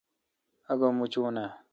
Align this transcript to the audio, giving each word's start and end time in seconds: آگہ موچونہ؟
آگہ 0.71 0.89
موچونہ؟ 0.97 1.45